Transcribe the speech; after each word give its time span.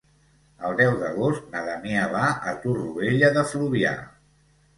El 0.69 0.77
deu 0.77 0.93
d'agost 1.01 1.45
na 1.55 1.61
Damià 1.67 2.07
va 2.15 2.23
a 2.53 2.55
Torroella 2.65 3.31
de 3.37 3.45
Fluvià. 3.53 3.95